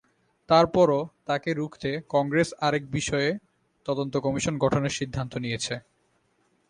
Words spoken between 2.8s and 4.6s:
বিষয়ে তদন্ত কমিশন